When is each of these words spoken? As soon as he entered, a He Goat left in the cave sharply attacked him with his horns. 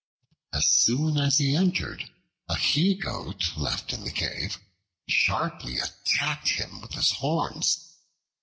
As 0.51 0.65
soon 0.65 1.17
as 1.19 1.37
he 1.37 1.55
entered, 1.55 2.09
a 2.49 2.55
He 2.57 2.95
Goat 2.95 3.55
left 3.55 3.93
in 3.93 4.03
the 4.03 4.09
cave 4.09 4.57
sharply 5.07 5.77
attacked 5.77 6.49
him 6.49 6.81
with 6.81 6.93
his 6.93 7.11
horns. 7.11 7.97